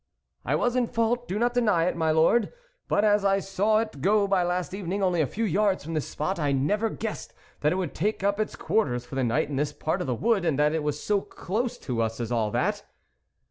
[0.51, 2.51] "I was in fault, I do not deny it, my Lord;
[2.87, 6.07] but as I saw it go by last evening only a few yards from this
[6.07, 9.57] spot, I never guessed that it would take up its quarters for the night in
[9.57, 12.49] this part of the wood and that it was so close to us as all
[12.49, 12.83] that."